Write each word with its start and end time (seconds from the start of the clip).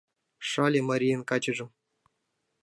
Шале 0.49 0.79
марийын 0.89 1.21
качыжым 1.29 1.69